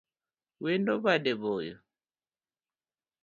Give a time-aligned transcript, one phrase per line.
[0.63, 1.75] Wendo bade boyo